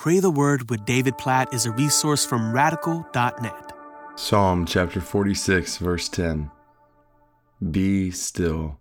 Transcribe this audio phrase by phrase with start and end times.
[0.00, 3.72] Pray the Word with David Platt is a resource from radical.net.
[4.16, 6.50] Psalm chapter 46, verse 10
[7.70, 8.80] Be still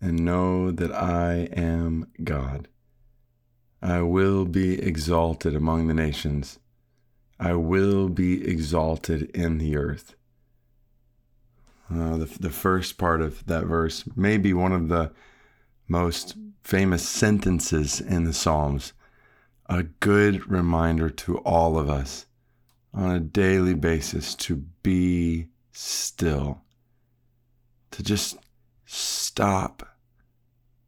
[0.00, 2.66] and know that I am God.
[3.80, 6.58] I will be exalted among the nations.
[7.38, 10.16] I will be exalted in the earth.
[11.88, 15.12] Uh, the, the first part of that verse may be one of the
[15.86, 18.92] most famous sentences in the Psalms,
[19.66, 22.26] a good reminder to all of us
[22.94, 26.62] on a daily basis to be still,
[27.90, 28.36] to just
[28.84, 29.96] stop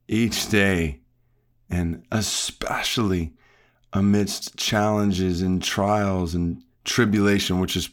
[0.07, 1.01] each day,
[1.71, 3.33] and especially
[3.93, 7.89] amidst challenges and trials and tribulation, which is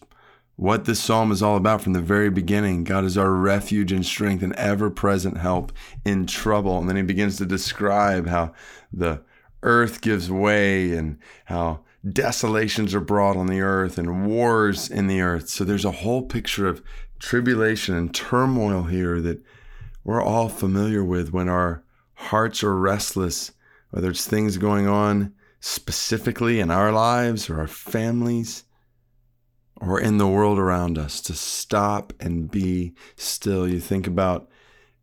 [0.56, 2.84] what this psalm is all about from the very beginning.
[2.84, 5.72] God is our refuge and strength and ever present help
[6.06, 6.78] in trouble.
[6.78, 8.54] And then he begins to describe how
[8.92, 9.22] the
[9.64, 15.22] earth gives way and how desolations are brought on the earth and wars in the
[15.22, 15.50] earth.
[15.50, 16.84] So there's a whole picture of
[17.20, 19.44] tribulation and turmoil here that
[20.04, 21.84] we're all familiar with when our
[22.16, 23.52] hearts are restless,
[23.92, 28.64] whether it's things going on specifically in our lives or our families
[29.80, 33.68] or in the world around us to stop and be still.
[33.68, 34.50] You think about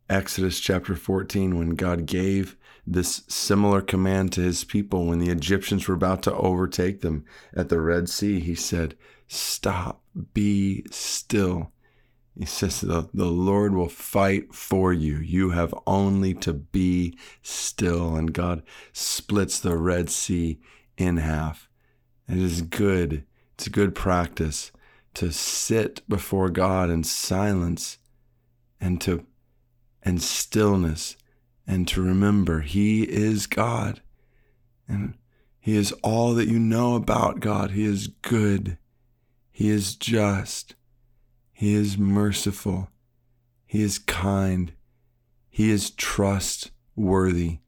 [0.09, 2.57] Exodus chapter 14 when God gave
[2.91, 7.69] this similar command to his people when the Egyptians were about to overtake them at
[7.69, 8.39] the Red Sea.
[8.39, 8.95] He said,
[9.27, 10.01] Stop,
[10.33, 11.71] be still.
[12.37, 15.17] He says, the, the Lord will fight for you.
[15.17, 18.15] You have only to be still.
[18.15, 20.59] And God splits the Red Sea
[20.97, 21.69] in half.
[22.27, 23.25] It is good
[23.59, 24.71] it's a good practice
[25.15, 27.97] to sit before God in silence
[28.79, 29.25] and to
[30.01, 31.17] and stillness
[31.69, 34.01] and to remember he is God
[34.87, 35.13] and
[35.59, 37.71] he is all that you know about God.
[37.71, 38.79] He is good.
[39.51, 40.73] He is just.
[41.53, 42.89] He is merciful.
[43.67, 44.73] He is kind.
[45.47, 47.59] He is trustworthy.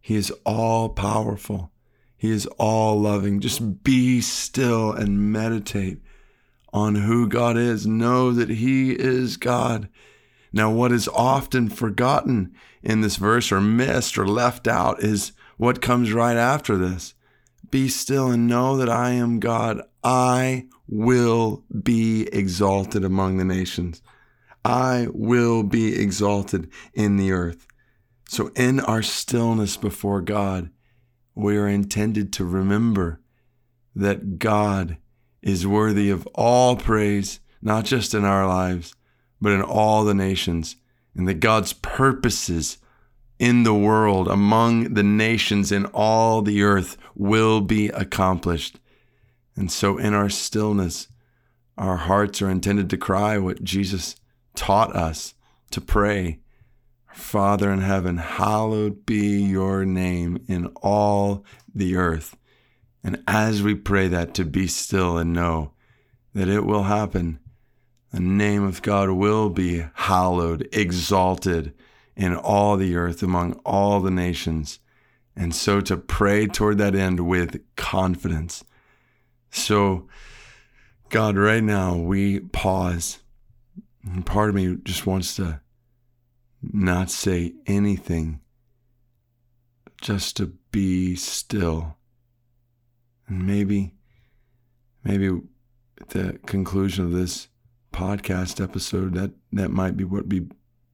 [0.00, 1.70] He is all powerful.
[2.16, 3.38] He is all loving.
[3.38, 6.00] Just be still and meditate
[6.72, 7.86] on who God is.
[7.86, 9.88] Know that He is God.
[10.54, 15.82] Now, what is often forgotten in this verse or missed or left out is what
[15.82, 17.14] comes right after this.
[17.72, 19.82] Be still and know that I am God.
[20.04, 24.00] I will be exalted among the nations.
[24.64, 27.66] I will be exalted in the earth.
[28.28, 30.70] So, in our stillness before God,
[31.34, 33.20] we are intended to remember
[33.96, 34.98] that God
[35.42, 38.94] is worthy of all praise, not just in our lives,
[39.40, 40.76] but in all the nations,
[41.14, 42.78] and that God's purposes
[43.38, 48.78] in the world, among the nations, in all the earth will be accomplished.
[49.56, 51.08] And so, in our stillness,
[51.76, 54.16] our hearts are intended to cry what Jesus
[54.54, 55.34] taught us
[55.70, 56.40] to pray
[57.14, 62.36] Father in heaven, hallowed be your name in all the earth.
[63.04, 65.72] And as we pray that, to be still and know
[66.34, 67.38] that it will happen.
[68.14, 71.74] The name of God will be hallowed, exalted
[72.14, 74.78] in all the earth among all the nations.
[75.34, 78.62] And so to pray toward that end with confidence.
[79.50, 80.06] So,
[81.08, 83.18] God, right now we pause.
[84.04, 85.60] And part of me just wants to
[86.62, 88.38] not say anything,
[90.00, 91.96] just to be still.
[93.26, 93.96] And maybe,
[95.02, 95.40] maybe
[96.00, 97.48] at the conclusion of this
[97.94, 100.48] podcast episode, that, that might be what be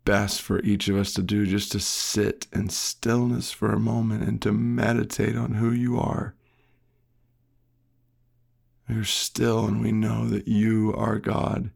[0.04, 4.22] best for each of us to do, just to sit in stillness for a moment
[4.22, 6.34] and to meditate on who you are.
[8.88, 11.70] We're still and we know that you are God,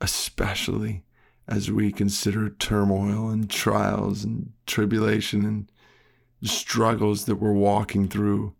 [0.00, 1.02] especially
[1.46, 5.70] as we consider turmoil and trials and tribulation and
[6.48, 8.54] struggles that we're walking through.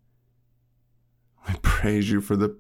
[1.49, 2.59] I praise you for the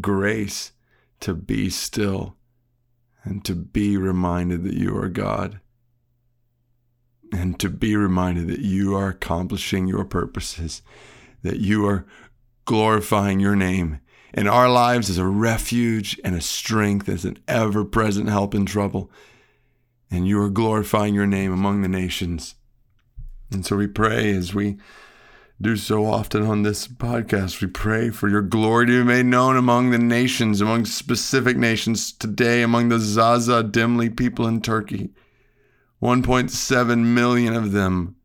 [0.00, 0.72] grace
[1.20, 2.36] to be still
[3.24, 5.60] and to be reminded that you are God
[7.32, 10.82] and to be reminded that you are accomplishing your purposes,
[11.42, 12.06] that you are
[12.64, 14.00] glorifying your name
[14.34, 18.66] in our lives as a refuge and a strength, as an ever present help in
[18.66, 19.10] trouble.
[20.10, 22.54] And you are glorifying your name among the nations.
[23.50, 24.78] And so we pray as we
[25.62, 27.62] do so often on this podcast.
[27.62, 32.12] We pray for your glory to be made known among the nations, among specific nations
[32.12, 35.10] today, among the Zaza Dimli people in Turkey.
[36.02, 38.16] 1.7 million of them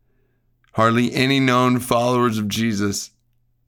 [0.78, 3.10] hardly any known followers of Jesus.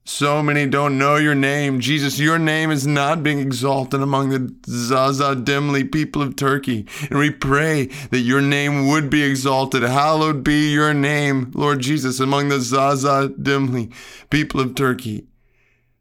[0.03, 1.79] So many don't know your name.
[1.79, 6.87] Jesus, your name is not being exalted among the Zaza Dimli people of Turkey.
[7.09, 9.83] And we pray that your name would be exalted.
[9.83, 13.93] Hallowed be your name, Lord Jesus, among the Zaza Dimli
[14.31, 15.27] people of Turkey.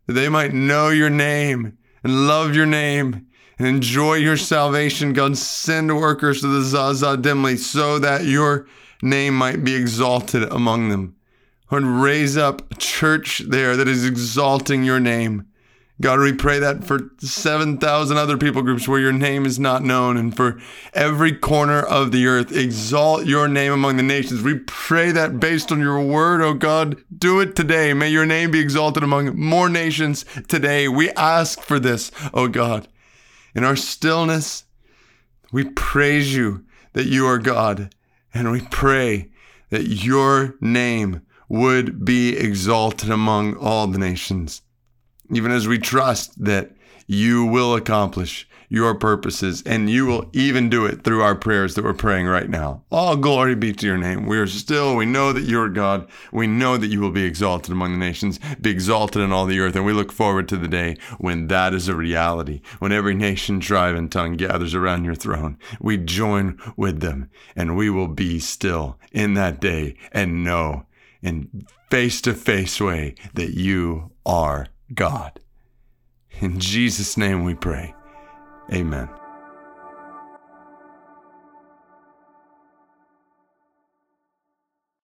[0.07, 3.27] That they might know your name and love your name
[3.59, 5.13] and enjoy your salvation.
[5.13, 8.67] God, send workers to the Zaza Dimli so that your
[9.03, 11.17] name might be exalted among them.
[11.71, 15.47] Lord, raise up a church there that is exalting your name.
[16.01, 20.17] God, we pray that for 7,000 other people groups where your name is not known
[20.17, 20.59] and for
[20.95, 24.43] every corner of the earth, exalt your name among the nations.
[24.43, 27.93] We pray that based on your word, oh God, do it today.
[27.93, 30.89] May your name be exalted among more nations today.
[30.89, 32.89] We ask for this, oh God.
[33.55, 34.65] In our stillness,
[35.53, 36.65] we praise you
[36.95, 37.95] that you are God
[38.33, 39.29] and we pray
[39.69, 41.21] that your name
[41.51, 44.63] would be exalted among all the nations,
[45.35, 46.71] even as we trust that
[47.09, 51.85] you will accomplish your purposes and you will even do it through our prayers that
[51.85, 52.85] we're praying right now.
[52.89, 54.27] All glory be to your name.
[54.27, 56.09] We are still, we know that you're God.
[56.33, 59.59] We know that you will be exalted among the nations, be exalted in all the
[59.59, 59.75] earth.
[59.75, 63.59] And we look forward to the day when that is a reality, when every nation,
[63.59, 65.59] tribe, and tongue gathers around your throne.
[65.81, 70.87] We join with them and we will be still in that day and know
[71.23, 75.41] in face to face way that you are God.
[76.41, 77.95] In Jesus' name we pray.
[78.73, 79.09] Amen.